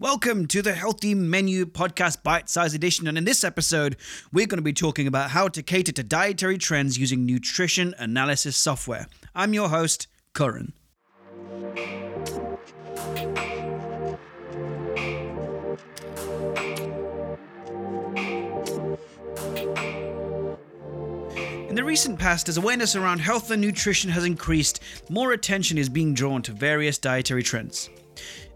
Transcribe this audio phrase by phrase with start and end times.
[0.00, 3.06] Welcome to the Healthy Menu Podcast Bite Size Edition.
[3.06, 3.96] And in this episode,
[4.32, 8.56] we're going to be talking about how to cater to dietary trends using nutrition analysis
[8.56, 9.06] software.
[9.36, 10.72] I'm your host, Curran.
[21.68, 25.88] In the recent past, as awareness around health and nutrition has increased, more attention is
[25.88, 27.90] being drawn to various dietary trends.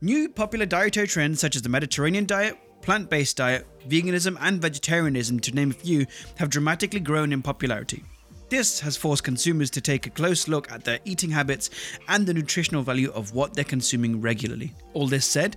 [0.00, 5.40] New popular dietary trends such as the Mediterranean diet, plant based diet, veganism, and vegetarianism,
[5.40, 8.04] to name a few, have dramatically grown in popularity.
[8.48, 11.70] This has forced consumers to take a close look at their eating habits
[12.06, 14.72] and the nutritional value of what they're consuming regularly.
[14.94, 15.56] All this said,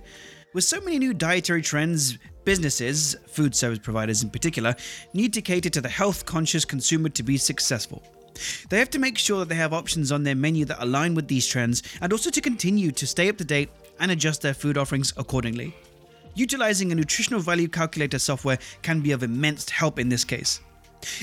[0.54, 4.74] with so many new dietary trends, businesses, food service providers in particular,
[5.14, 8.02] need to cater to the health conscious consumer to be successful.
[8.70, 11.28] They have to make sure that they have options on their menu that align with
[11.28, 13.70] these trends and also to continue to stay up to date
[14.00, 15.74] and adjust their food offerings accordingly.
[16.34, 20.60] Utilizing a nutritional value calculator software can be of immense help in this case.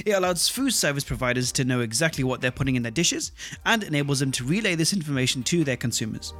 [0.05, 3.31] It allows food service providers to know exactly what they're putting in their dishes
[3.65, 6.33] and enables them to relay this information to their consumers.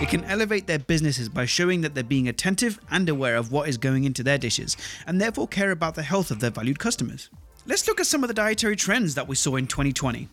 [0.00, 3.68] It can elevate their businesses by showing that they're being attentive and aware of what
[3.68, 7.28] is going into their dishes, and therefore care about the health of their valued customers.
[7.66, 10.26] Let's look at some of the dietary trends that we saw in 2020.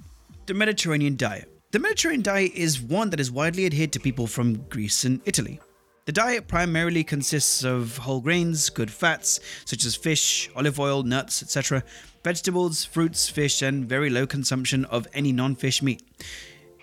[0.47, 1.51] The Mediterranean diet.
[1.71, 5.59] The Mediterranean diet is one that is widely adhered to people from Greece and Italy.
[6.05, 11.43] The diet primarily consists of whole grains, good fats, such as fish, olive oil, nuts,
[11.43, 11.83] etc.,
[12.23, 16.01] vegetables, fruits, fish, and very low consumption of any non fish meat.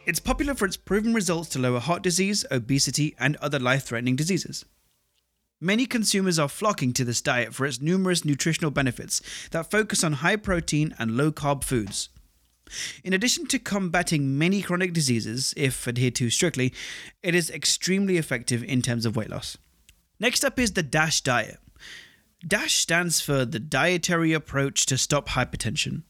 [0.05, 4.15] It's popular for its proven results to lower heart disease, obesity, and other life threatening
[4.15, 4.67] diseases.
[5.59, 10.13] Many consumers are flocking to this diet for its numerous nutritional benefits that focus on
[10.13, 12.11] high protein and low carb foods.
[13.03, 16.73] In addition to combating many chronic diseases, if adhered to strictly,
[17.23, 19.57] it is extremely effective in terms of weight loss.
[20.19, 21.59] Next up is the DASH diet.
[22.47, 26.03] DASH stands for the Dietary Approach to Stop Hypertension.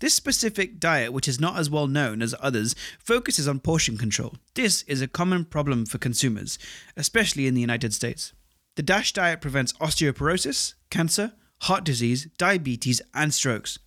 [0.00, 4.36] This specific diet, which is not as well known as others, focuses on portion control.
[4.54, 6.58] This is a common problem for consumers,
[6.96, 8.32] especially in the United States.
[8.76, 13.78] The DASH diet prevents osteoporosis, cancer, heart disease, diabetes, and strokes.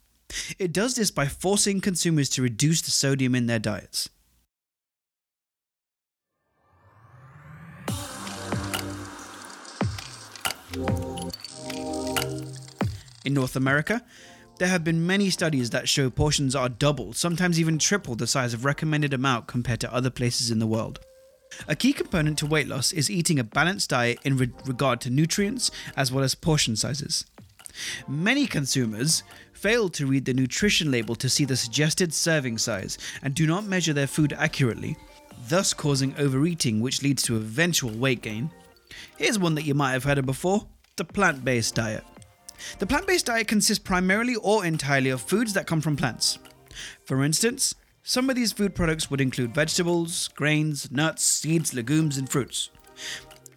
[0.57, 4.09] It does this by forcing consumers to reduce the sodium in their diets.
[13.25, 14.03] In North America,
[14.59, 18.53] there have been many studies that show portions are double, sometimes even triple the size
[18.53, 20.99] of recommended amount compared to other places in the world.
[21.67, 25.09] A key component to weight loss is eating a balanced diet in re- regard to
[25.09, 27.25] nutrients as well as portion sizes.
[28.07, 29.23] Many consumers
[29.53, 33.65] fail to read the nutrition label to see the suggested serving size and do not
[33.65, 34.97] measure their food accurately,
[35.47, 38.49] thus causing overeating, which leads to eventual weight gain.
[39.17, 42.03] Here's one that you might have heard of before the plant based diet.
[42.79, 46.39] The plant based diet consists primarily or entirely of foods that come from plants.
[47.05, 52.29] For instance, some of these food products would include vegetables, grains, nuts, seeds, legumes, and
[52.29, 52.69] fruits.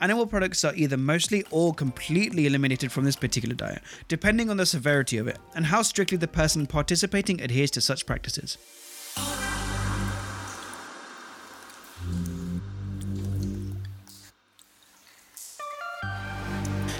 [0.03, 4.67] Animal products are either mostly or completely eliminated from this particular diet, depending on the
[4.67, 8.59] severity of it and how strictly the person participating adheres to such practices.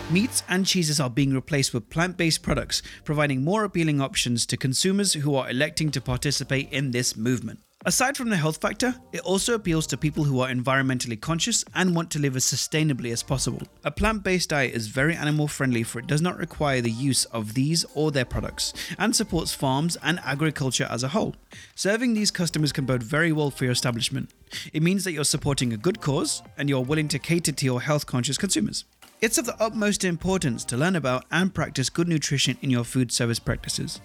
[0.09, 4.57] Meats and cheeses are being replaced with plant based products, providing more appealing options to
[4.57, 7.59] consumers who are electing to participate in this movement.
[7.85, 11.97] Aside from the health factor, it also appeals to people who are environmentally conscious and
[11.97, 13.61] want to live as sustainably as possible.
[13.83, 17.25] A plant based diet is very animal friendly for it does not require the use
[17.27, 21.35] of these or their products and supports farms and agriculture as a whole.
[21.75, 24.33] Serving these customers can bode very well for your establishment.
[24.73, 27.81] It means that you're supporting a good cause and you're willing to cater to your
[27.81, 28.85] health conscious consumers.
[29.21, 33.11] It's of the utmost importance to learn about and practice good nutrition in your food
[33.11, 34.01] service practices.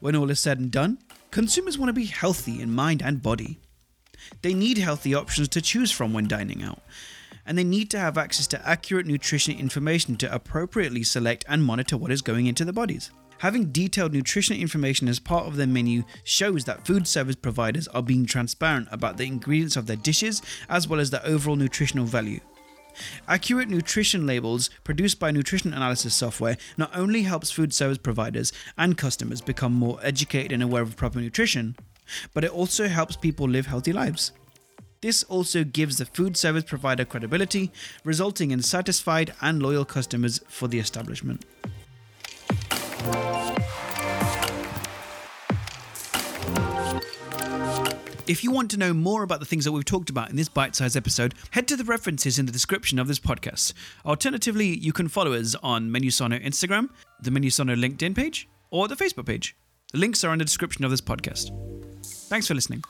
[0.00, 0.98] When all is said and done,
[1.34, 3.58] consumers want to be healthy in mind and body.
[4.42, 6.80] They need healthy options to choose from when dining out,
[7.44, 11.96] and they need to have access to accurate nutrition information to appropriately select and monitor
[11.96, 13.10] what is going into their bodies.
[13.38, 18.02] Having detailed nutrition information as part of their menu shows that food service providers are
[18.02, 22.38] being transparent about the ingredients of their dishes as well as their overall nutritional value.
[23.28, 28.98] Accurate nutrition labels produced by nutrition analysis software not only helps food service providers and
[28.98, 31.76] customers become more educated and aware of proper nutrition,
[32.32, 34.32] but it also helps people live healthy lives.
[35.00, 37.70] This also gives the food service provider credibility,
[38.04, 41.44] resulting in satisfied and loyal customers for the establishment.
[48.26, 50.48] If you want to know more about the things that we've talked about in this
[50.48, 53.74] bite sized episode, head to the references in the description of this podcast.
[54.06, 56.88] Alternatively, you can follow us on Menusano Instagram,
[57.20, 59.54] the Menusano LinkedIn page, or the Facebook page.
[59.92, 61.50] The links are in the description of this podcast.
[62.28, 62.82] Thanks for listening.